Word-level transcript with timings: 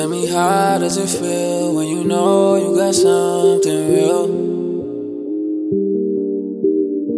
Tell 0.00 0.08
me 0.08 0.24
how 0.28 0.78
does 0.78 0.96
it 0.96 1.10
feel 1.10 1.74
when 1.74 1.86
you 1.86 2.04
know 2.04 2.56
you 2.56 2.74
got 2.74 2.94
something 2.94 3.92
real? 3.92 4.24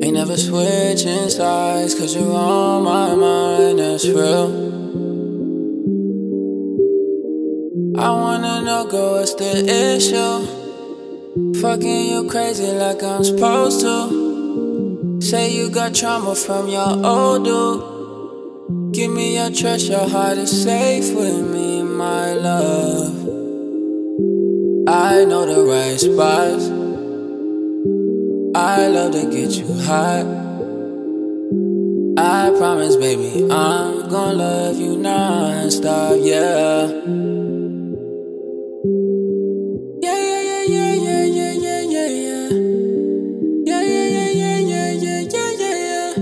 Ain't 0.02 0.14
never 0.14 0.36
switching 0.36 1.30
sides, 1.30 1.94
cause 1.94 2.16
you're 2.16 2.34
on 2.34 2.82
my 2.82 3.14
mind, 3.14 3.78
that's 3.78 4.04
real. 4.08 4.48
I 8.00 8.10
wanna 8.10 8.62
know, 8.62 8.84
girl, 8.90 9.12
what's 9.12 9.34
the 9.36 9.52
issue? 9.94 10.40
Fucking 11.60 12.06
you 12.10 12.28
crazy 12.28 12.72
like 12.72 13.00
I'm 13.04 13.22
supposed 13.22 13.80
to. 13.82 15.20
Say 15.20 15.52
you 15.54 15.70
got 15.70 15.94
trauma 15.94 16.34
from 16.34 16.66
your 16.66 17.06
old 17.06 17.44
dude. 17.44 18.92
Give 18.92 19.12
me 19.12 19.36
your 19.36 19.50
trust, 19.50 19.88
your 19.88 20.08
heart 20.08 20.36
is 20.36 20.50
safe 20.64 21.14
with 21.14 21.40
me, 21.52 21.61
love. 22.42 23.14
I 24.88 25.24
know 25.24 25.46
the 25.46 25.62
right 25.64 25.98
spots. 25.98 26.66
I 28.54 28.88
love 28.88 29.12
to 29.12 29.30
get 29.30 29.52
you 29.52 29.72
hot. 29.86 30.26
I 32.18 32.50
promise, 32.58 32.96
baby, 32.96 33.44
I'm 33.50 34.08
gonna 34.08 34.32
love 34.34 34.78
you 34.78 34.96
non-stop, 34.98 36.16
yeah. 36.20 36.88
Yeah, 40.02 40.18
yeah, 40.18 40.42
yeah, 40.42 40.64
yeah, 40.74 41.24
yeah, 41.24 41.52
yeah, 41.52 41.82
yeah, 41.94 42.08
yeah. 42.26 42.48
Yeah, 43.64 43.82
yeah, 43.82 44.08
yeah, 44.16 44.30
yeah, 44.30 44.58
yeah, 44.58 44.90
yeah, 44.90 45.20
yeah, 45.30 45.50
yeah, 45.60 45.76
yeah. 45.86 46.14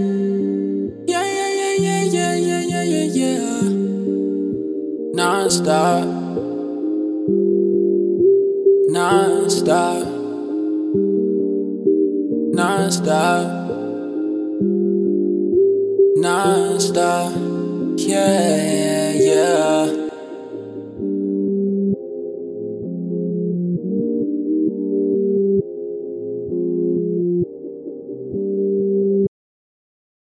Yeah, 1.08 1.24
yeah, 1.24 1.50
yeah, 1.60 1.74
yeah, 1.76 2.04
yeah, 2.04 2.34
yeah, 2.36 2.60
yeah, 2.60 2.82
yeah, 2.84 3.06
yeah. 3.18 3.99
Non-stop. 5.20 6.06
Non-stop. 8.88 10.06
Non-stop. 12.54 13.46
Non-stop. 16.16 17.32
Yeah. 17.98 18.49